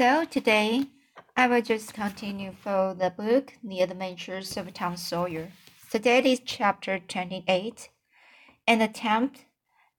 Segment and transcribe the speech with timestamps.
[0.00, 0.86] So today,
[1.36, 5.52] I will just continue for the book The Adventures of Tom Sawyer.
[5.90, 7.90] Today is chapter 28,
[8.66, 9.44] an attempt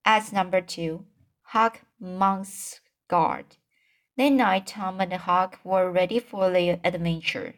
[0.04, 1.06] as number two,
[1.44, 3.58] Huck Monk's Guard.
[4.18, 7.54] That night, Tom and Huck were ready for their adventure.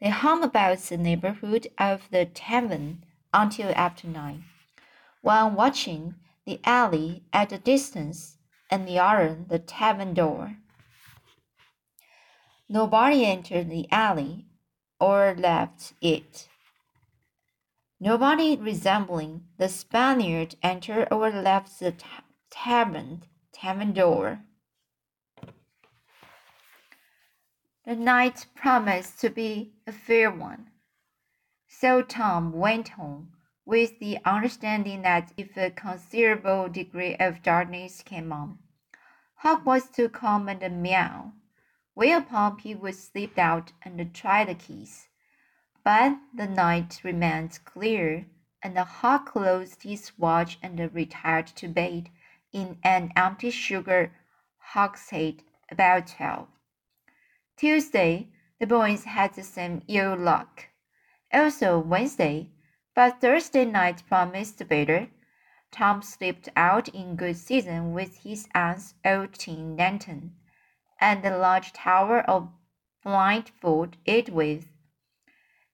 [0.00, 4.46] They hung about the neighborhood of the tavern until after nine.
[5.22, 8.38] While watching the alley at a distance
[8.68, 10.56] and the other the tavern door.
[12.74, 14.46] Nobody entered the alley
[14.98, 16.48] or left it.
[18.00, 21.94] Nobody resembling the Spaniard entered or left the
[22.50, 24.40] tavern, tavern door.
[27.86, 30.70] The night promised to be a fair one.
[31.68, 38.32] So Tom went home with the understanding that if a considerable degree of darkness came
[38.32, 38.58] on,
[39.36, 41.34] Huck was to come and meow,
[41.94, 45.08] whereupon he would slip out and try the keys.
[45.84, 48.26] But the night remained clear,
[48.62, 52.10] and Huck closed his watch and retired to bed
[52.52, 54.12] in an empty sugar
[54.58, 56.48] hogshead about twelve.
[57.56, 60.68] Tuesday, the boys had the same ill luck.
[61.32, 62.50] Also Wednesday,
[62.94, 65.08] but Thursday night promised better.
[65.70, 70.32] Tom slipped out in good season with his aunt's old tin lantern,
[71.04, 72.48] and the large tower of
[73.02, 74.64] blindfold it with.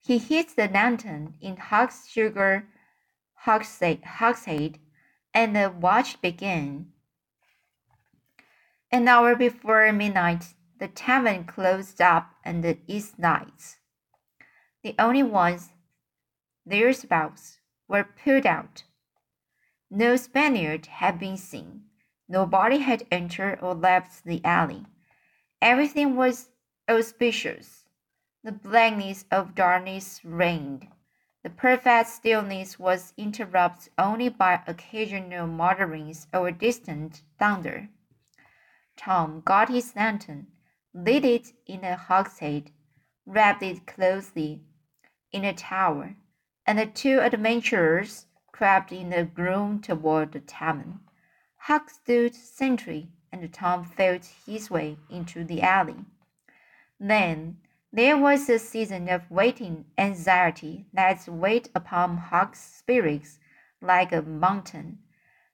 [0.02, 2.66] He hits the lantern in Huck's sugar
[3.44, 4.78] hogshead,
[5.32, 6.92] and the watch began.
[8.90, 13.76] An hour before midnight, the tavern closed up and the east lights.
[14.82, 15.70] The only ones
[16.66, 18.82] thereabouts were pulled out.
[19.90, 21.84] No Spaniard had been seen.
[22.28, 24.86] Nobody had entered or left the alley.
[25.62, 26.48] Everything was
[26.88, 27.84] auspicious.
[28.42, 30.88] The blackness of darkness reigned.
[31.42, 37.88] The perfect stillness was interrupted only by occasional mutterings or distant thunder.
[38.96, 40.48] Tom got his lantern
[40.92, 42.70] lit it in a hogshead,
[43.24, 44.62] wrapped it closely
[45.30, 46.14] in a towel,
[46.66, 51.00] and the two adventurers crept in the gloom toward the tavern.
[51.56, 56.04] Huck stood sentry, and Tom felt his way into the alley.
[56.98, 57.58] Then
[57.92, 63.38] there was a season of waiting anxiety that weighed upon Huck's spirits
[63.80, 64.98] like a mountain.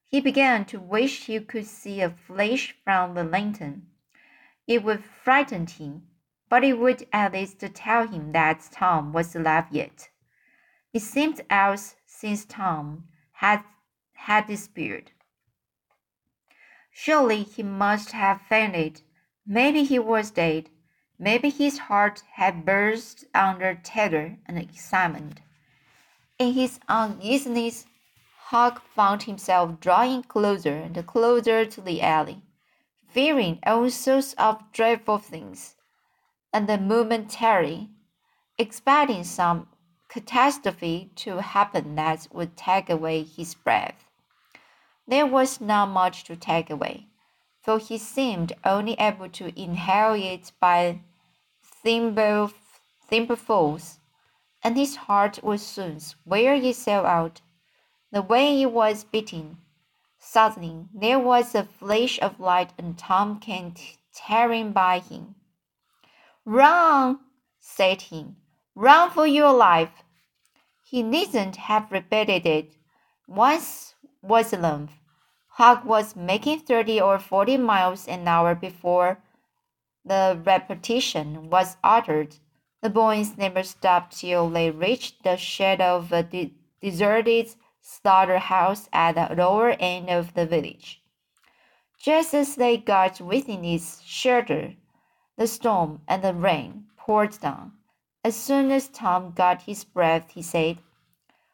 [0.08, 3.86] He began to wish he could see a flash from the lantern
[4.66, 6.08] it would frighten him,
[6.48, 10.08] but it would at least tell him that Tom was alive yet.
[10.92, 13.62] It seemed hours since Tom had
[14.14, 15.12] had disappeared.
[16.98, 19.02] Surely he must have fainted.
[19.46, 20.70] Maybe he was dead.
[21.18, 25.42] Maybe his heart had burst under terror and excitement.
[26.38, 27.84] In his uneasiness,
[28.46, 32.40] Huck found himself drawing closer and closer to the alley
[33.06, 35.76] fearing all sorts of dreadful things,
[36.50, 37.90] and the momentarily
[38.56, 39.68] expecting some
[40.08, 44.05] catastrophe to happen that would take away his breath.
[45.06, 47.06] There was not much to take away,
[47.62, 51.00] for he seemed only able to inhale it by
[51.62, 52.52] thimble,
[53.10, 53.98] thimblefuls,
[54.62, 57.40] and his heart would soon wear itself out.
[58.10, 59.58] The way it was beating
[60.28, 63.74] Suddenly there was a flash of light and Tom came
[64.12, 65.36] tearing by him.
[66.44, 67.20] Run,
[67.60, 68.34] said he.
[68.74, 70.02] Run for your life.
[70.82, 72.74] He needn't have repeated it.
[73.28, 73.94] Once
[74.26, 74.90] was enough.
[75.48, 79.18] Huck was making thirty or forty miles an hour before
[80.04, 82.36] the repetition was uttered.
[82.82, 89.14] The boys never stopped till they reached the shed of a de deserted slaughterhouse at
[89.14, 91.00] the lower end of the village.
[91.98, 94.74] Just as they got within its shelter,
[95.36, 97.72] the storm and the rain poured down.
[98.24, 100.78] As soon as Tom got his breath, he said,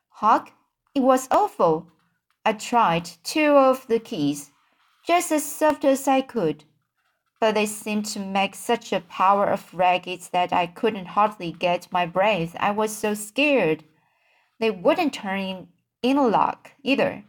[0.09, 0.53] Huck,
[0.95, 1.92] it was awful.
[2.45, 4.51] I tried two of the keys,
[5.07, 6.65] just as soft as I could,
[7.39, 11.93] but they seemed to make such a power of racket that I couldn't hardly get
[11.93, 12.57] my breath.
[12.59, 13.85] I was so scared.
[14.59, 15.69] They wouldn't turn in
[16.03, 17.25] in a lock either.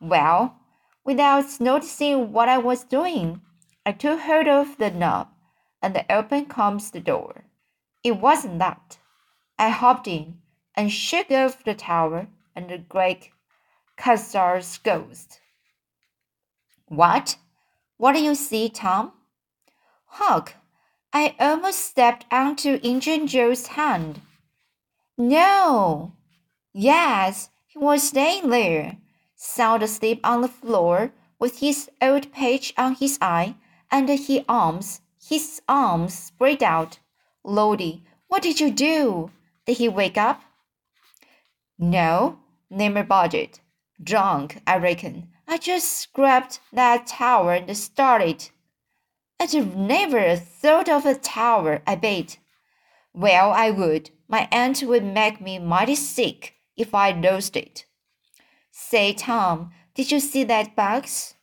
[0.00, 0.56] Well,
[1.04, 3.42] without noticing what I was doing,
[3.84, 5.28] I took hold of the knob
[5.80, 7.44] and open comes the door.
[8.02, 8.98] It wasn't that.
[9.58, 10.38] I hopped in
[10.74, 12.26] and shook off the tower
[12.56, 13.30] and the great
[13.96, 15.40] Custer's ghost.
[16.86, 17.36] What?
[17.96, 19.12] What do you see, Tom?
[20.06, 20.54] Huck,
[21.12, 24.20] I almost stepped onto Injun Joe's hand.
[25.18, 26.12] No.
[26.72, 28.98] Yes, he was staying there,
[29.34, 33.54] sound asleep on the floor, with his old page on his eye,
[33.90, 36.98] and his arms, his arms spread out.
[37.44, 39.30] Lordy, what did you do?
[39.66, 40.42] Did he wake up?
[41.78, 42.38] No,
[42.70, 43.60] never budget.
[44.02, 45.28] Drunk, I reckon.
[45.48, 48.50] I just grabbed that tower and started.
[49.38, 52.38] I'd never thought of a tower, I bet.
[53.14, 54.10] Well, I would.
[54.28, 57.86] My aunt would make me mighty sick if I lost it.
[58.70, 61.34] Say, Tom, did you see that box?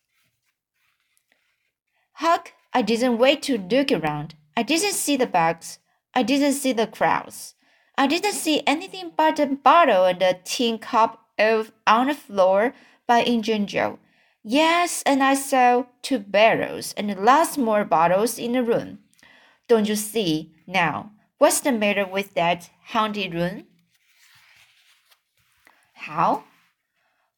[2.14, 4.36] Huck, I didn't wait to look around.
[4.56, 5.80] I didn't see the box.
[6.14, 7.56] I didn't see the crowds.
[7.98, 12.74] I didn't see anything but a bottle and a tin cup of on the floor
[13.08, 14.00] by Injun Joe.
[14.44, 19.00] Yes, and I saw two barrels and lots more bottles in the room.
[19.68, 21.12] Don't you see now?
[21.38, 23.66] What's the matter with that haunted room?
[25.94, 26.44] How?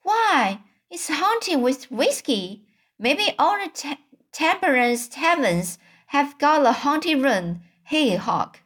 [0.03, 0.59] Why,
[0.89, 2.63] it's haunted with whiskey.
[2.97, 3.97] Maybe all the te
[4.31, 5.77] temperance taverns
[6.07, 7.61] have got a haunted room.
[7.83, 8.61] Hey, Hawk.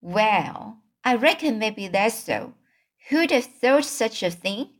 [0.00, 2.54] Well, I reckon maybe that's so.
[3.08, 4.70] Who'd have thought such a thing?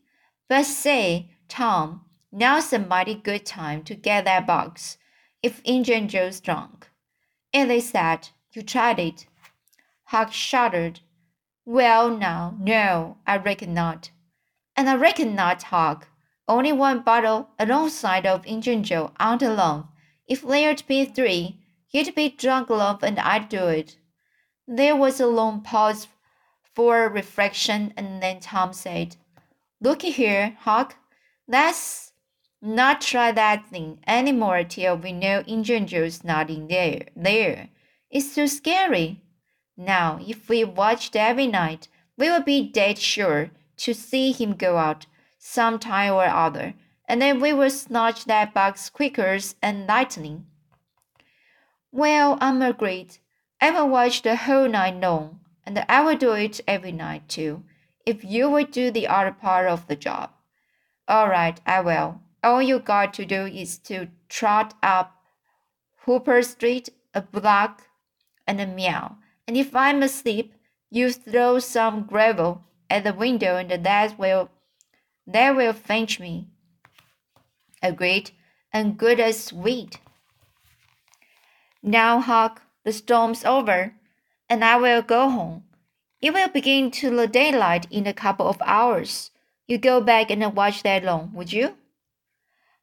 [0.49, 4.97] But say, Tom, now's a mighty good time to get that box,
[5.43, 6.89] if Injun Joe's drunk.
[7.53, 9.27] And they said, You tried it.
[10.05, 11.01] Huck shuddered.
[11.67, 14.11] Well, now, no, I reckon not.
[14.77, 16.09] And I reckon not, Huck.
[16.49, 19.89] Only one bottle alongside of Injun Joe out alone.
[20.27, 23.97] If there'd be three, he'd be drunk enough and I'd do it.
[24.67, 26.09] There was a long pause
[26.75, 29.17] for reflection, and then Tom said,
[29.81, 30.97] Looky here, Huck,
[31.47, 32.13] let's
[32.61, 37.09] not try that thing any more till we know Injun Joe's not in there.
[37.15, 37.69] There,
[38.11, 39.21] it's too scary.
[39.77, 44.79] Now, if we watched every night, we would be dead sure to see him go
[44.79, 45.07] out
[45.39, 46.75] some time or other,
[47.07, 50.47] and then we would snatch that box quicker and lightning.
[51.93, 53.19] Well, I'm agreed.
[53.61, 57.65] I will watch the whole night long, and I will do it every night too,
[58.07, 60.31] if you will do the other part of the job.
[61.09, 62.21] All right, I will.
[62.43, 65.23] All you got to do is to trot up
[66.05, 67.89] Hooper Street a block
[68.47, 69.17] and a meow.
[69.47, 70.55] And if I'm asleep,
[70.91, 74.51] you throw some gravel at the window and that will
[75.27, 76.49] that will fetch me.
[77.83, 78.31] Agreed,
[78.73, 79.99] and good as sweet.
[81.83, 83.95] Now, Huck, the storm's over,
[84.49, 85.65] and I will go home.
[86.21, 89.31] It will begin to the daylight in a couple of hours.
[89.67, 91.77] You go back and watch that long, would you?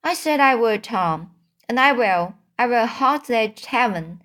[0.03, 1.31] I said I would, Tom,
[1.69, 2.35] and I will.
[2.57, 4.21] I will haunt that tavern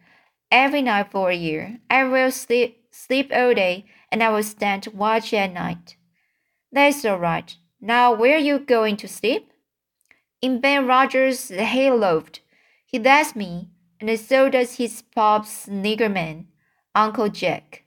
[0.50, 1.80] every night for a year.
[1.90, 5.96] I will sleep sleep all day, and I will stand watch at night.
[6.72, 7.54] That's all right.
[7.80, 9.52] Now, where are you going to sleep?
[10.40, 12.40] In Ben Rogers' hayloft.
[12.86, 13.68] He lets me,
[14.00, 16.48] and so does his nigger man,
[16.96, 17.82] Uncle Jack.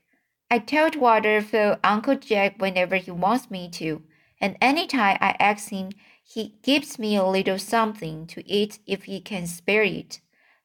[0.52, 4.04] I told water for Uncle Jack whenever he wants me to,
[4.40, 5.90] and any time I ask him,
[6.22, 10.20] he gives me a little something to eat if he can spare it.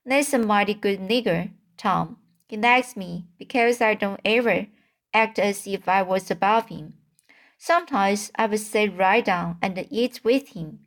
[0.05, 2.17] That's a mighty good nigger, Tom.
[2.47, 4.67] He likes me because I don't ever
[5.11, 6.93] act as if I was above him.
[7.57, 10.81] Sometimes I would sit right down and eat with him,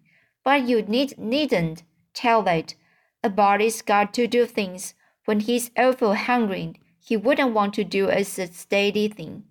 [0.44, 1.82] but you need, needn't
[2.14, 2.76] tell that.
[3.24, 4.94] A body's got to do things
[5.24, 6.74] when he's awful hungry.
[7.08, 9.44] He wouldn't want to do a steady thing.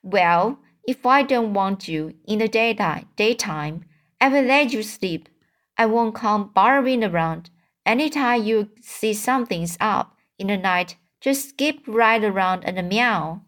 [0.00, 3.84] Well, if I don't want you in the daytime, daytime,
[4.20, 5.28] I will let you sleep.
[5.76, 7.50] I won't come bothering around.
[7.84, 13.42] Anytime you see something's up in the night, just skip right around and meow.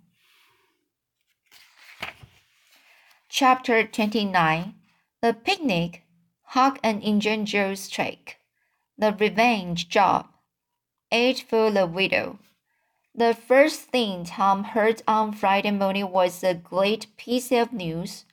[3.28, 4.74] Chapter 29
[5.22, 6.02] The Picnic
[6.46, 8.40] Huck and Injun Joe's Trick
[8.98, 10.26] The Revenge Job
[11.12, 12.40] Age for the Widow
[13.20, 18.24] The first thing Tom heard on Friday morning was a great piece of news.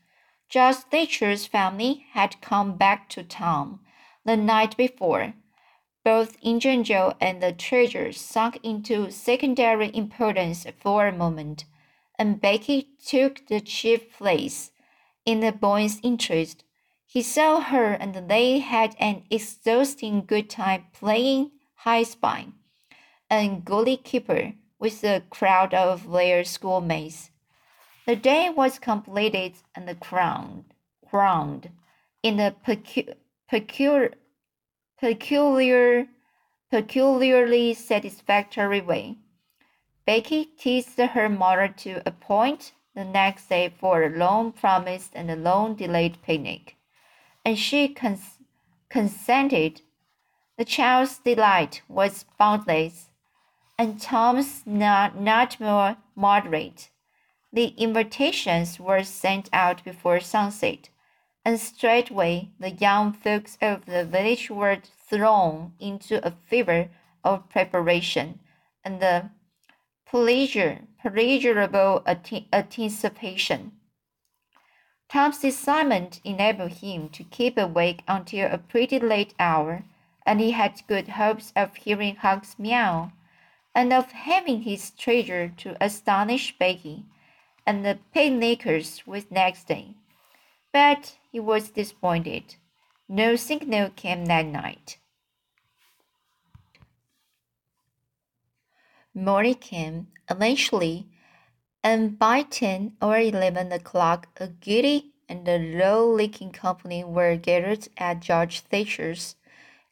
[0.48, 3.80] Judge Thatcher's family had come back to town
[4.24, 5.34] the night before.
[6.06, 11.66] Both Injun Joe and the treasure sunk into secondary importance for a moment,
[12.18, 14.72] and Becky took the chief place
[15.26, 16.64] in the boy's interest.
[17.06, 22.48] He saw her and they had an exhausting good time playing high spy
[23.30, 27.32] and goalie keeper with a crowd of their schoolmates.
[28.06, 30.66] The day was completed and crowned,
[31.10, 31.70] crowned
[32.24, 33.16] in a pecu-
[33.50, 34.14] peculiar,
[35.00, 36.08] peculiar
[36.70, 39.18] peculiarly satisfactory way.
[40.06, 45.36] Becky teased her mother to appoint the next day for a long promised and a
[45.36, 46.76] long delayed picnic,
[47.46, 48.40] and she cons-
[48.90, 49.82] consented.
[50.58, 53.10] The child's delight was boundless,
[53.78, 56.90] and Tom's not, not more moderate.
[57.54, 60.90] The invitations were sent out before sunset,
[61.46, 64.78] and straightway the young folks of the village were
[65.10, 66.90] thrown into a fever
[67.24, 68.40] of preparation
[68.84, 69.30] and the
[70.06, 72.04] pleasure, pleasurable
[72.54, 73.74] anticipation.
[75.10, 79.84] Tom's excitement enabled him to keep awake until a pretty late hour,
[80.26, 83.12] and he had good hopes of hearing Huck's meow,
[83.78, 87.06] and of having his treasure to astonish Becky
[87.64, 89.94] and the picnickers with next day.
[90.74, 92.56] But he was disappointed.
[93.08, 94.98] No signal came that night.
[99.14, 101.08] Morning came eventually,
[101.84, 108.22] and by ten or eleven o'clock, a giddy and a low-leaking company were gathered at
[108.22, 109.36] George Thatcher's,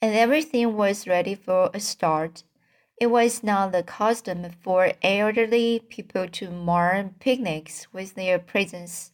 [0.02, 2.42] and everything was ready for a start.
[2.98, 9.12] It was not the custom for elderly people to mar picnics with their presence.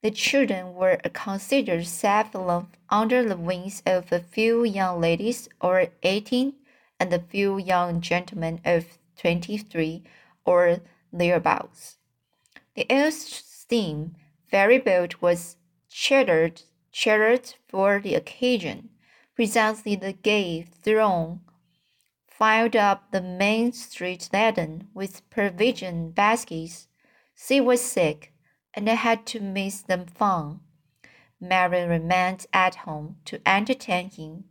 [0.00, 2.34] The children were considered safe
[2.88, 6.54] under the wings of a few young ladies of eighteen
[6.98, 10.02] and a few young gentlemen of 23
[10.46, 10.78] or
[11.12, 11.98] thereabouts.
[12.74, 14.16] The old steam
[14.50, 15.56] ferry boat was
[15.90, 18.88] chartered, chartered for the occasion.
[19.36, 21.42] Presently the gay throng
[22.40, 26.88] filed up the main street laden with provision baskets.
[27.36, 28.32] She was sick,
[28.72, 30.60] and I had to miss the fun.
[31.38, 34.44] Mary remained at home to entertain him.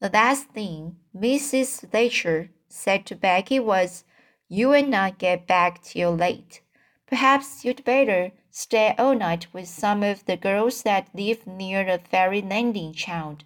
[0.00, 1.86] The last thing Mrs.
[1.90, 4.04] Thatcher said to Becky was,
[4.48, 6.62] You will not get back till late.
[7.06, 11.98] Perhaps you'd better stay all night with some of the girls that live near the
[11.98, 13.44] ferry landing, child.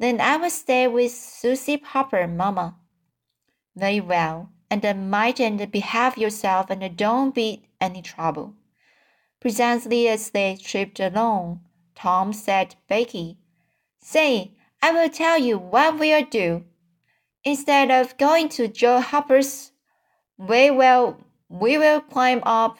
[0.00, 2.74] Then I will stay with Susie Hopper, Mamma.
[3.76, 8.54] Very well, and mind and behave yourself and don't be any trouble.
[9.40, 11.60] Presently, as they tripped along,
[11.94, 13.36] Tom said to Becky,
[13.98, 16.64] Say, I will tell you what we'll do.
[17.44, 19.72] Instead of going to Joe Hopper's,
[20.38, 21.18] we will
[21.50, 22.78] we will climb up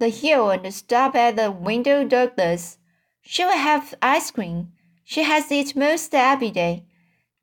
[0.00, 2.78] the hill and stop at the Window Douglas.
[3.22, 4.72] She will have ice cream.
[5.04, 6.84] She has it most every day.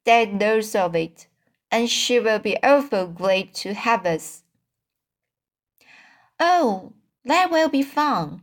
[0.04, 1.28] Dad knows of it,
[1.70, 4.44] and she will be awful glad to have us.
[6.40, 8.42] Oh, that will be fun.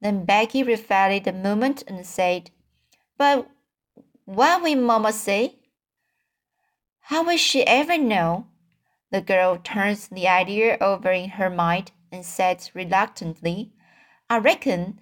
[0.00, 2.50] Then Becky reflected a moment and said,
[3.18, 3.48] But
[4.24, 5.56] what will Mamma say?
[7.00, 8.46] How will she ever know?
[9.10, 13.72] The girl turns the idea over in her mind and said reluctantly,
[14.30, 14.98] I reckon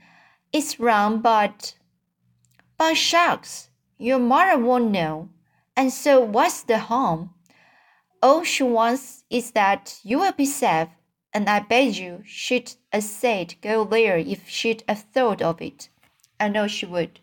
[0.52, 1.74] it's wrong, but.
[2.84, 5.28] But shucks, your mother won't know.
[5.76, 7.32] And so what's the harm?
[8.20, 10.88] All she wants is that you will be safe,
[11.32, 15.90] and I bet you she'd a said go there if she'd a thought of it.
[16.40, 17.20] I know she would.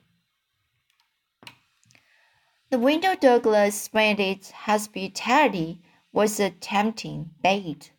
[2.70, 5.82] The window Douglas splendid hospitality
[6.13, 7.92] was a tempting bait.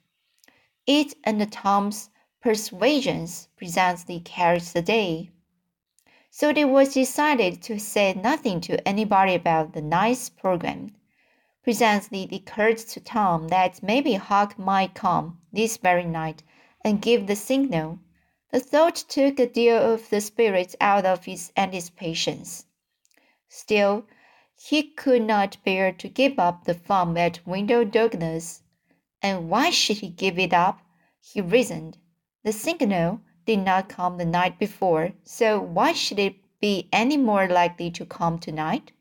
[0.87, 2.09] It and Tom's
[2.41, 5.31] persuasions presently carried the day.
[6.33, 10.95] So it was decided to say nothing to anybody about the night's program.
[11.65, 16.45] Presently it occurred to Tom that maybe Huck might come this very night
[16.85, 17.99] and give the signal.
[18.53, 22.65] The thought took a deal of the spirit out of his anticipations.
[23.49, 24.07] Still,
[24.55, 28.63] he could not bear to give up the farm at Window Douglas.
[29.21, 30.81] And why should he give it up?
[31.21, 31.99] He reasoned.
[32.45, 37.49] The signal did not come the night before, so why should it be any more
[37.49, 38.93] likely to come tonight?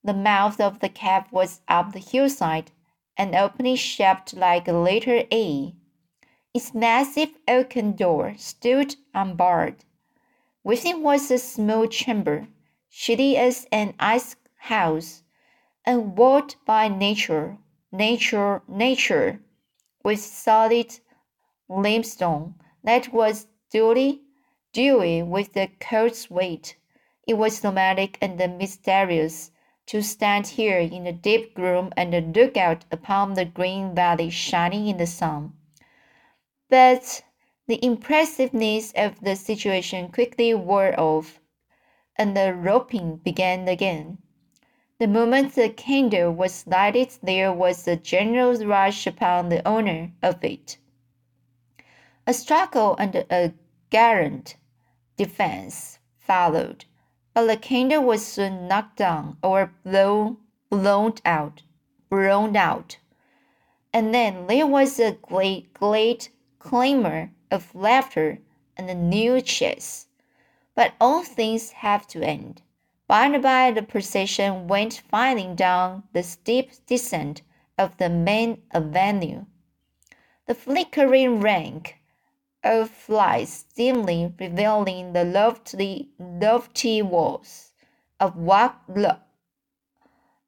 [0.04, 2.72] The mouth of the cave was up the hillside,
[3.18, 5.74] an opening shaped like a letter A.
[6.54, 9.86] Its massive oaken door stood unbarred.
[10.64, 12.48] Within was a small chamber,
[12.90, 15.24] shady as an ice house,
[15.86, 17.58] and walled by nature,
[17.92, 19.40] nature, nature,
[20.04, 21.00] with solid
[21.68, 24.22] limestone that was duly,
[24.74, 26.78] dewy with the cold's weight.
[27.28, 29.52] It was nomadic and mysterious
[29.88, 34.88] to stand here in the deep gloom and look out upon the green valley shining
[34.88, 35.54] in the sun.
[36.70, 37.24] But
[37.68, 41.40] the impressiveness of the situation quickly wore off,
[42.16, 44.20] and the roping began again.
[45.00, 50.44] The moment the candle was lighted, there was a general rush upon the owner of
[50.44, 50.78] it.
[52.30, 53.56] A struggle and a
[53.90, 54.56] gallant
[55.18, 56.86] defense followed
[57.34, 60.38] but the candle was soon knocked down or blown,
[60.70, 61.64] blown out,
[62.08, 63.00] blown out.
[63.92, 68.38] And then there was a great, great clamor of laughter
[68.78, 70.06] and a new chase.
[70.76, 72.62] But all things have to end.
[73.08, 77.42] By and by, the procession went filing down the steep descent
[77.76, 79.46] of the main avenue.
[80.46, 81.99] The flickering rank
[82.64, 87.72] of lights dimly revealing the lofty, lofty walls
[88.20, 88.84] of rock,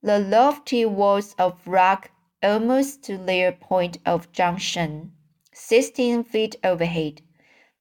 [0.04, 2.12] the lofty walls of rock
[2.44, 5.12] almost to their point of junction,
[5.54, 7.22] sixteen feet overhead.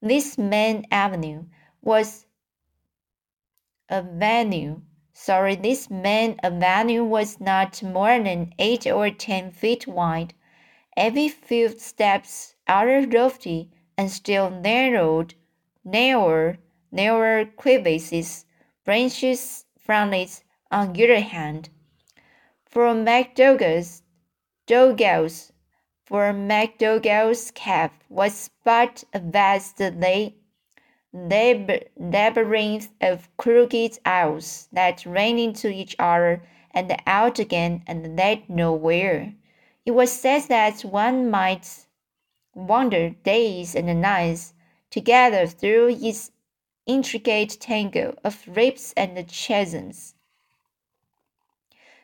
[0.03, 1.45] This main avenue
[1.83, 2.27] was
[3.89, 4.83] a venue.
[5.13, 10.35] Sorry, this main avenue was not more than eight or ten feet wide.
[10.97, 15.35] Every few steps, other lofty and still narrowed,
[15.85, 16.57] narrower,
[16.91, 18.47] narrower crevices
[18.83, 21.69] branches from it on either hand.
[22.65, 24.01] For McDougal's,
[24.67, 25.53] Dougal's,
[26.07, 29.79] for McDougal's cave was but a vast
[31.13, 39.35] labyrinth of crooked aisles that ran into each other and out again and led nowhere.
[39.85, 41.85] It was said that one might
[42.55, 44.55] wander days and nights
[44.91, 46.33] together through its
[46.87, 50.15] intricate tangle of ribs and chasms,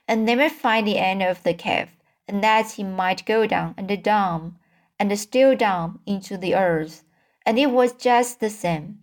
[0.06, 1.88] and never find the end of the cave,
[2.28, 4.56] and that he might go down and down
[4.98, 7.04] and still down into the earth,
[7.44, 9.00] and it was just the same.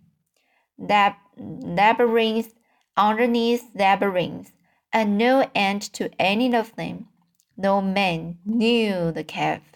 [0.78, 2.54] That labyrinth
[2.96, 4.52] underneath labyrinth,
[4.92, 7.08] and no end to any of them.
[7.56, 9.73] No man knew the cave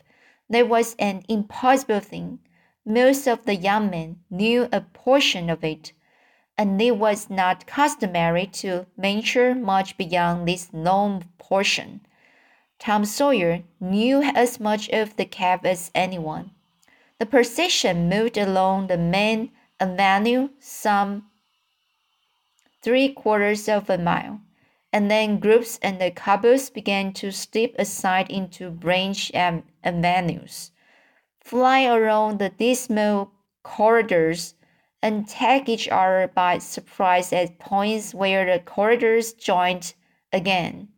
[0.48, 2.38] there was an impossible thing.
[2.84, 5.92] Most of the young men knew a portion of it,
[6.56, 12.00] and it was not customary to venture much beyond this known portion.
[12.78, 16.52] Tom Sawyer knew as much of the cave as anyone.
[17.18, 21.24] The procession moved along the main avenue some
[22.82, 24.40] three quarters of a mile,
[24.92, 29.30] and then groups and the couples began to step aside into branch
[29.88, 30.70] avenues,
[31.44, 34.54] fly around the dismal corridors,
[35.02, 39.94] and take each other by surprise at points where the corridors joined
[40.32, 40.88] again.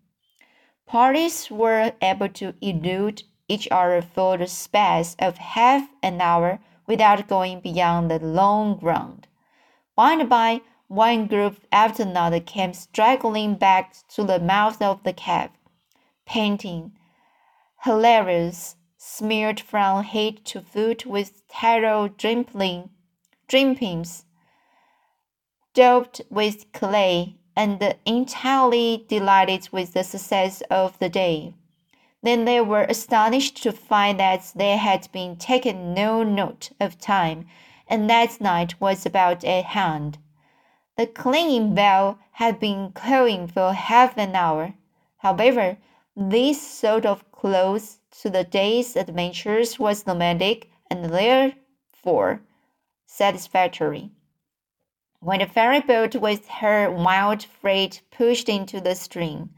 [0.87, 7.29] Parties were able to elude each other for the space of half an hour without
[7.29, 9.27] going beyond the long ground.
[9.95, 15.13] By and by, one group after another came straggling back to the mouth of the
[15.13, 15.51] cave,
[16.27, 16.93] panting,
[17.85, 22.91] hilarious, smeared from head to foot with tallow dripping,
[23.49, 24.27] drippings,
[25.73, 31.55] daubed with clay, and entirely delighted with the success of the day.
[32.23, 37.47] Then they were astonished to find that they had been taken no note of time,
[37.89, 40.19] and that night was about at hand.
[40.99, 44.75] The clinging bell had been calling for half an hour.
[45.17, 45.79] However,
[46.15, 52.43] this sort of close to the day's adventures was nomadic and therefore
[53.07, 54.11] satisfactory.
[55.21, 59.51] When the ferry boat with her wild freight pushed into the stream,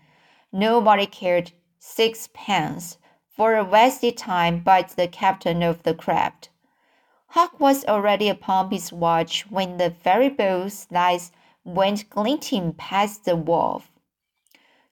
[0.52, 2.98] nobody cared sixpence
[3.28, 6.48] for a wasted time but the captain of the craft.
[7.28, 11.32] Huck was already upon his watch when the ferry boat's lights
[11.64, 13.90] went glinting past the wharf.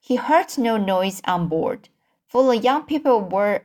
[0.01, 1.87] He heard no noise on board,
[2.31, 3.61] for the young people were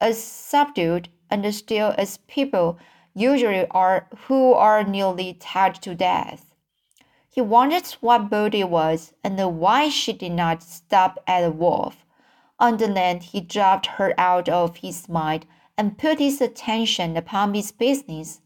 [0.00, 2.76] as subdued and still as people
[3.14, 6.52] usually are who are nearly tied to death.
[7.30, 12.04] He wondered what boat it was and why she did not stop at the wharf.
[12.58, 17.54] On the land, he dropped her out of his mind and put his attention upon
[17.54, 18.40] his business.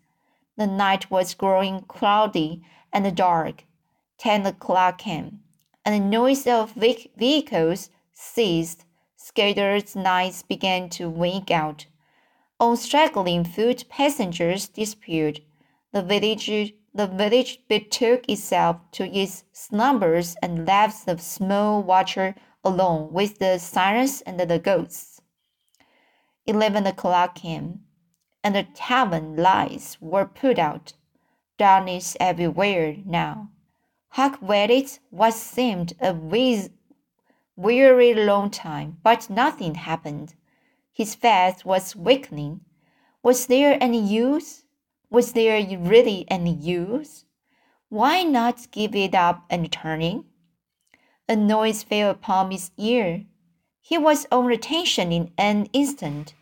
[0.59, 3.65] The night was growing cloudy and dark.
[4.19, 5.41] Ten o'clock came,
[5.83, 8.85] and the noise of vehicles ceased.
[9.25, 11.87] Scattered lights began to wink out.
[12.59, 15.43] On straggling foot, passengers disappeared.
[15.93, 23.13] The village, the village betook itself to its slumbers and left the small watcher alone
[23.13, 25.21] with the sirens and the ghosts.
[26.45, 27.83] Eleven o'clock came,
[28.43, 30.95] and the tavern lights were put out.
[31.59, 33.51] Darkness everywhere now.
[34.09, 36.13] Huck waited what seemed a
[37.57, 40.35] weary long time, but nothing happened.
[40.93, 42.61] His faith was weakening.
[43.23, 44.65] Was there any use?
[45.11, 47.25] Was there really any use?
[47.89, 50.25] Why not give it up and turning?
[51.29, 53.25] A noise fell upon his ear.
[53.81, 56.35] He was on retention in an instant.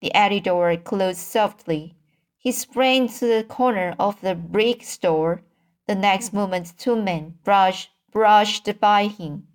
[0.00, 1.96] The alley door closed softly.
[2.38, 5.42] He sprang to the corner of the brick store.
[5.86, 9.47] The next moment, two men brushed, brushed by him,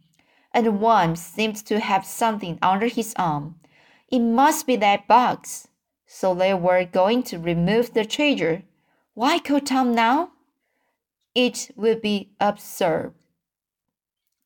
[0.53, 3.55] and one seemed to have something under his arm.
[4.09, 5.67] It must be that box.
[6.05, 8.63] So they were going to remove the treasure.
[9.13, 10.31] Why call Tom now?
[11.33, 13.13] It would be absurd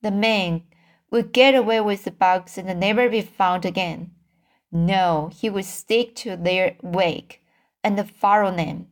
[0.01, 0.63] the man
[1.11, 4.11] would get away with the box and never be found again.
[4.71, 7.41] No, he would stick to their wake
[7.83, 8.87] and follow them.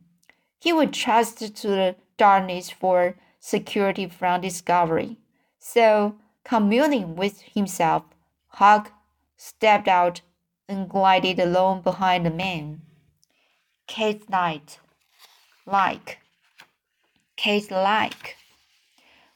[0.58, 5.18] He would trust to the darkness for security from discovery.
[5.58, 6.16] So,
[6.46, 8.04] communing with himself,
[8.46, 8.92] Huck
[9.36, 10.20] stepped out
[10.68, 12.82] and glided along behind the man.
[13.88, 14.78] Kate light,
[15.66, 16.20] like,
[17.36, 18.36] Kate like,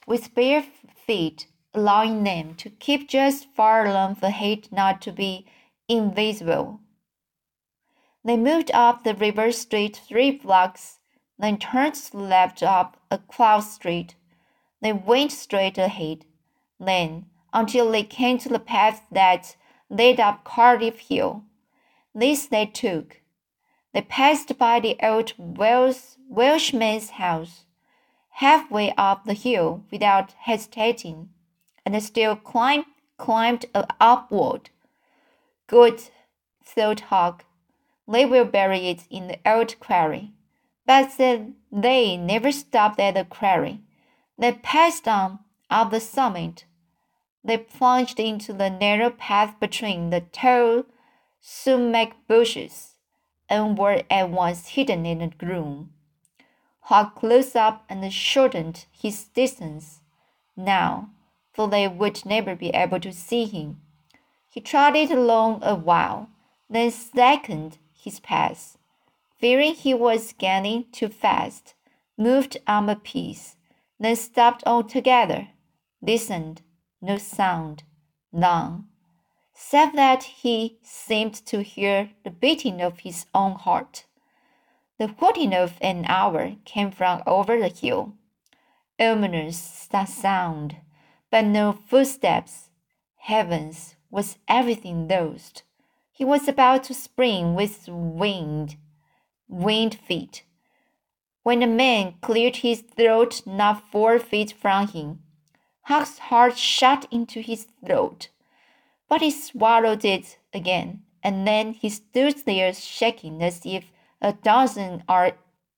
[0.07, 0.63] with bare
[1.05, 5.45] feet allowing them to keep just far enough ahead not to be
[5.89, 6.79] invisible.
[8.23, 10.99] They moved up the river street three blocks,
[11.37, 14.15] then turned left up a cross street.
[14.81, 16.25] They went straight ahead,
[16.81, 19.55] then until they came to the path that
[19.89, 21.43] led up Cardiff Hill.
[22.15, 23.21] This they took.
[23.93, 27.65] They passed by the old Welsh, Welshman's house,
[28.35, 31.29] halfway up the hill without hesitating
[31.85, 32.85] and still climbed,
[33.17, 33.65] climbed
[33.99, 34.69] upward.
[35.67, 36.01] Good,
[36.63, 37.45] thought Huck.
[38.07, 40.31] They will bury it in the old quarry.
[40.85, 43.81] But they never stopped at the quarry.
[44.37, 45.39] They passed on
[45.69, 46.65] up the summit.
[47.43, 50.83] They plunged into the narrow path between the tall
[51.39, 52.95] sumac bushes
[53.49, 55.93] and were at once hidden in the gloom.
[56.81, 60.01] Huck closed up and shortened his distance.
[60.55, 61.09] Now
[61.53, 63.81] for they would never be able to see him.
[64.49, 66.29] He trotted along a while,
[66.69, 68.77] then slackened his pace,
[69.37, 71.73] fearing he was gaining too fast,
[72.17, 73.55] moved on a piece,
[73.99, 75.49] then stopped altogether,
[76.01, 76.61] listened,
[77.01, 77.83] no sound,
[78.31, 78.87] none,
[79.53, 84.05] save that he seemed to hear the beating of his own heart.
[84.97, 88.13] The whooting of an hour came from over the hill.
[88.99, 90.77] Ominous that sound
[91.31, 92.69] but no footsteps.
[93.15, 95.63] Heavens, was everything lost?
[96.11, 98.75] He was about to spring with winged,
[99.47, 100.43] winged feet.
[101.43, 105.19] When a man cleared his throat not four feet from him,
[105.91, 108.29] Huck's heart shot into his throat.
[109.09, 115.03] But he swallowed it again, and then he stood there shaking as if a dozen
[115.09, 115.33] or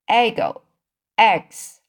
[0.08, 0.62] are
[1.17, 1.82] eggs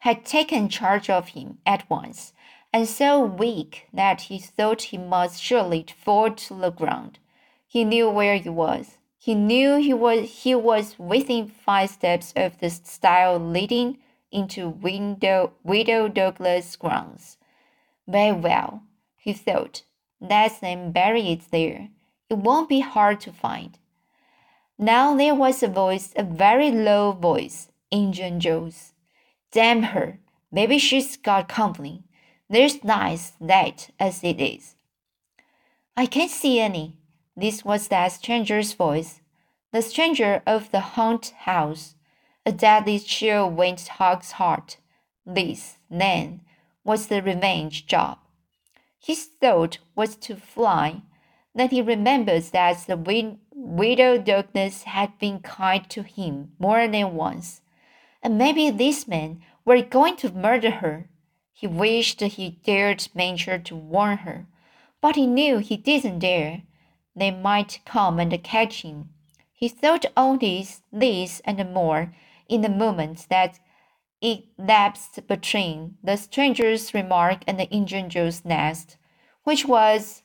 [0.00, 2.32] had taken charge of him at once,
[2.72, 7.18] and so weak that he thought he must surely fall to the ground.
[7.66, 8.96] He knew where he was.
[9.18, 13.98] He knew he was he was within five steps of the stile leading
[14.36, 17.38] into window, Widow Douglas grounds.
[18.06, 18.82] Very well,
[19.16, 19.82] he thought.
[20.20, 21.88] Let them bury it there.
[22.28, 23.78] It won't be hard to find.
[24.78, 28.92] Now there was a voice, a very low voice, Injun Joe's.
[29.52, 30.18] Damn her,
[30.52, 32.04] maybe she's got company.
[32.50, 34.76] There's nice that as it is.
[35.96, 36.98] I can't see any.
[37.34, 39.20] This was that stranger's voice,
[39.72, 41.95] the stranger of the haunt house.
[42.48, 44.76] A deadly chill went Huck's heart.
[45.26, 46.42] This, then,
[46.84, 48.18] was the revenge job.
[49.00, 51.02] His thought was to fly.
[51.56, 57.62] Then he remembered that the widow Douglas had been kind to him more than once,
[58.22, 61.10] and maybe these men were going to murder her.
[61.52, 64.46] He wished he dared venture to warn her,
[65.00, 66.62] but he knew he didn't dare.
[67.16, 69.10] They might come and catch him.
[69.52, 72.14] He thought all this, this and more
[72.48, 73.58] in the moment that
[74.20, 78.96] elapsed between the stranger's remark and the Injun Joe's nest,
[79.44, 80.22] which was,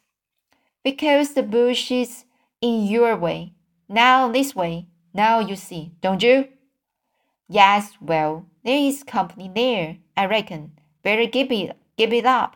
[0.83, 2.25] Because the bush is
[2.61, 3.53] in your way.
[3.89, 4.87] Now this way.
[5.13, 6.47] Now you see, don't you?
[7.49, 10.71] Yes, well, there is company there, I reckon.
[11.03, 12.55] Better give it, give it up.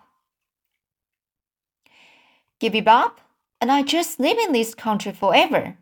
[2.59, 3.19] Give it up?
[3.59, 5.77] And I just live in this country forever.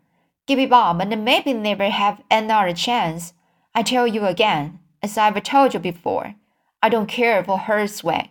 [0.46, 3.32] Give it up and maybe never have another chance.
[3.74, 6.36] I tell you again, as I've told you before,
[6.80, 8.28] I don't care for her swag.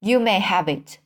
[0.00, 0.98] You may have it.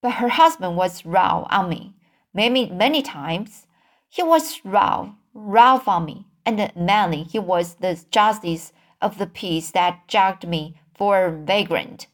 [0.00, 1.94] But her husband was rough on me,
[2.34, 3.66] many, many times.
[4.08, 9.70] He was rough, rough on me, and mainly he was the justice of the peace
[9.70, 12.08] that jagged me for a vagrant.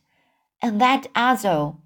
[0.60, 1.78] And that Azo,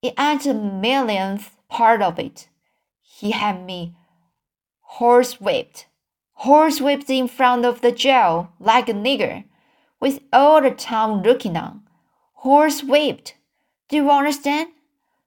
[0.00, 2.48] it adds a millionth part of it.
[3.02, 3.94] He had me
[4.98, 5.84] horsewhipped
[6.44, 9.44] horsewhipped in front of the jail like a nigger,
[10.00, 11.82] with all the town looking on.
[12.42, 13.34] Horsewhipped.
[13.88, 14.70] Do you understand?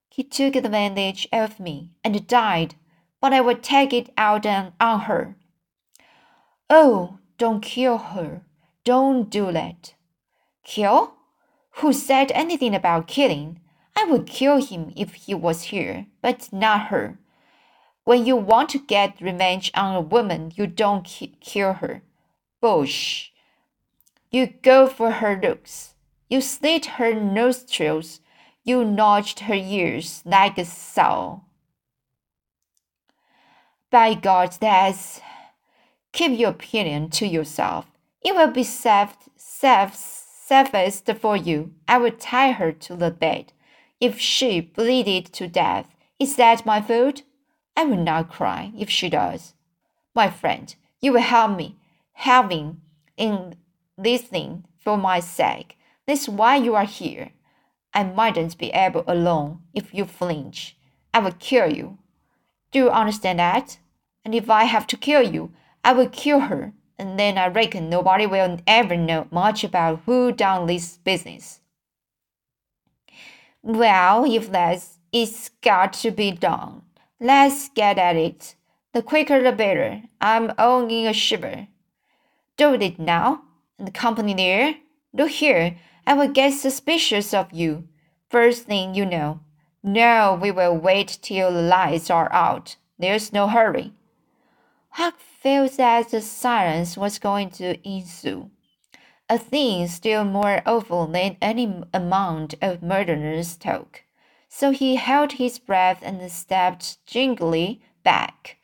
[0.10, 2.76] He took advantage of me and died,
[3.22, 5.36] but I would take it out on, on her.
[6.70, 8.42] Oh, don't kill her.
[8.84, 9.94] Don't do that.
[10.64, 11.14] Kill?
[11.78, 13.60] Who said anything about killing?
[13.96, 17.20] I would kill him if he was here, but not her.
[18.06, 22.02] When you want to get revenge on a woman, you don't ki kill her.
[22.60, 23.30] Bush.
[24.32, 25.94] You go for her looks.
[26.30, 28.20] You slit her nostrils.
[28.64, 31.42] You notched her ears like a saw.
[33.90, 35.22] By God, that's.
[36.12, 37.86] Keep your opinion to yourself.
[38.22, 41.74] It will be safe, safe, safest for you.
[41.88, 43.54] I will tie her to the bed.
[44.00, 45.88] If she bleeded to death,
[46.20, 47.24] is that my fault?
[47.76, 49.54] I will not cry if she does.
[50.16, 51.78] My friend, you will help me,
[52.14, 52.82] helping
[53.18, 53.56] in
[53.98, 55.78] this thing for my sake.
[56.06, 57.32] That's why you are here.
[57.94, 60.78] I mightn't be able alone if you flinch.
[61.14, 61.98] I will kill you.
[62.72, 63.78] Do you understand that?
[64.26, 65.52] And if I have to kill you,
[65.84, 70.32] I will kill her, and then I reckon nobody will ever know much about who
[70.32, 71.60] done this business.
[73.62, 76.83] Well, if that's it's got to be done.
[77.26, 78.56] Let's get at it.
[78.92, 80.02] The quicker the better.
[80.20, 81.70] I'm all in a shiver.
[82.58, 83.44] Do it now.
[83.80, 84.76] And the company there?
[85.14, 87.88] Look here, I will get suspicious of you.
[88.30, 89.40] First thing you know.
[89.82, 92.76] No, we will wait till the lights are out.
[93.00, 93.94] There's no hurry.
[94.90, 98.52] Huck felt that the silence was going to ensue.
[99.30, 104.03] A thing still more awful than any amount of murderers' talk
[104.56, 108.58] so he held his breath and stepped gingerly back,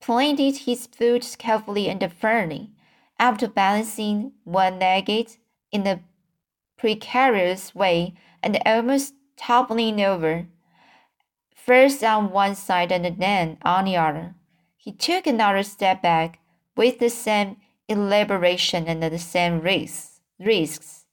[0.00, 2.70] planted his foot carefully and firmly,
[3.18, 5.10] after balancing one leg
[5.70, 6.00] in a
[6.78, 10.46] precarious way and almost toppling over,
[11.54, 14.34] first on one side and then on the other.
[14.78, 16.38] He took another step back
[16.78, 17.58] with the same
[17.90, 21.04] elaboration and the same risks, risks,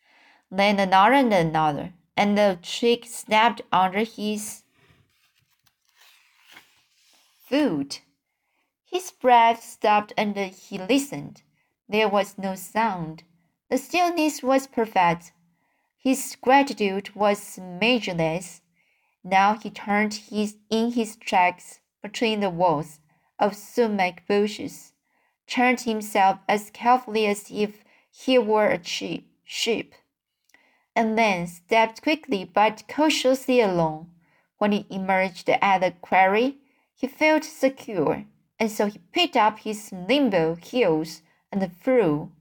[0.49, 4.62] then another and another and the trick snapped under his
[7.49, 8.01] foot.
[8.86, 11.41] His breath stopped and he listened.
[11.89, 13.23] There was no sound.
[13.71, 15.31] The stillness was perfect.
[15.97, 18.62] His gratitude was measureless.
[19.23, 22.99] Now he turned his, in his tracks between the walls
[23.39, 24.93] of sumac bushes,
[25.47, 29.95] turned himself as carefully as if he were a sheep.
[30.95, 34.10] And then stepped quickly but cautiously along.
[34.58, 36.58] When he emerged at the quarry,
[36.95, 38.25] he felt secure,
[38.60, 42.32] and so he picked up his nimble heels and flew.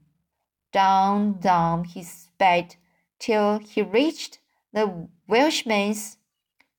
[0.73, 2.77] Down, down he sped
[3.19, 4.39] till he reached
[4.73, 6.19] the Welshman's.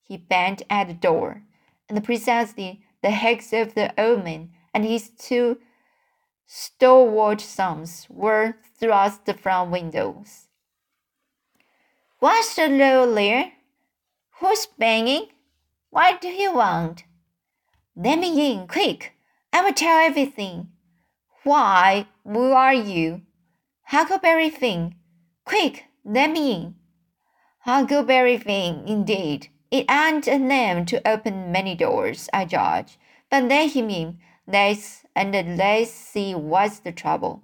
[0.00, 1.42] He banged at the door,
[1.88, 5.58] and precisely the heads of the old man and his two
[6.46, 10.48] stalwart sons were thrust from windows.
[12.22, 12.68] What's the
[13.16, 13.50] there?
[14.38, 15.30] Who's banging?
[15.90, 17.02] What do you want?
[17.96, 19.14] Let me in, quick!
[19.52, 20.68] I will tell everything.
[21.42, 23.22] Why, who are you?
[23.86, 24.94] Huckleberry Finn.
[25.44, 26.74] Quick, let me in.
[27.62, 29.48] Huckleberry Finn, indeed.
[29.72, 33.00] It ain't a name to open many doors, I judge.
[33.32, 34.20] But let him in.
[34.46, 37.42] Let's and let's see what's the trouble.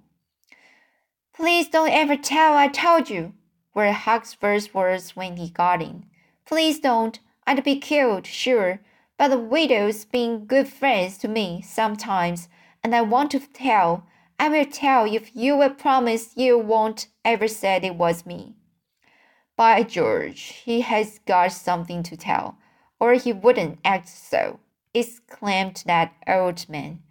[1.33, 3.33] Please don't ever tell I told you,
[3.73, 6.05] were Huck's first words when he got in.
[6.45, 7.19] Please don't.
[7.45, 8.79] I'd be killed, sure.
[9.17, 12.47] But the widow's been good friends to me sometimes,
[12.83, 14.05] and I want to tell.
[14.39, 18.55] I will tell if you will promise you won't ever say it was me.
[19.57, 22.57] By George, he has got something to tell,
[22.97, 24.61] or he wouldn't act so,
[24.93, 27.01] exclaimed that old man.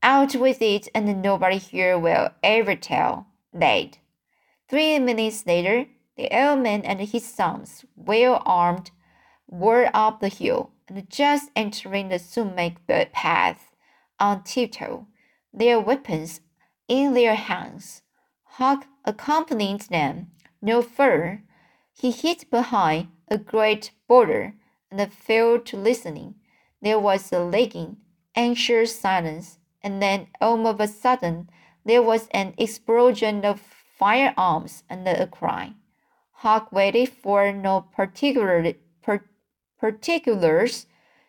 [0.00, 3.26] Out with it, and nobody here will ever tell.
[3.52, 3.98] Late.
[4.68, 8.90] Three minutes later, the old man and his sons, well armed,
[9.48, 13.72] were up the hill and just entering the sumac path
[14.18, 15.06] on tiptoe,
[15.52, 16.40] their weapons
[16.88, 18.02] in their hands.
[18.44, 21.42] Huck accompanied them no further.
[21.92, 24.54] He hid behind a great boulder
[24.90, 26.34] and fell to listening.
[26.80, 27.96] There was a lagging,
[28.34, 31.50] anxious silence, and then all of a sudden
[31.84, 35.72] there was an explosion of firearms and a cry.
[36.32, 39.24] Huck waited for no particular, per,
[39.78, 40.86] particulars.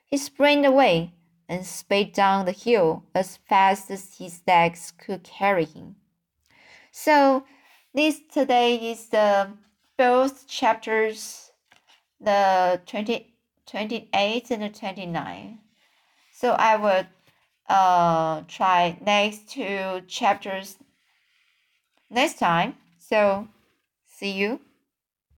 [0.08, 1.14] He sprang away
[1.48, 5.98] and sped down the hill as fast as his legs could carry him.
[6.92, 7.46] So,
[7.94, 9.50] this today is the
[9.96, 11.52] both chapters,
[12.20, 13.36] the 20,
[13.68, 15.60] 28 and the 29.
[16.32, 17.06] So I will
[17.70, 20.78] uh, try next two chapters
[22.14, 22.76] next time.
[23.00, 23.48] So,
[24.06, 24.60] see you.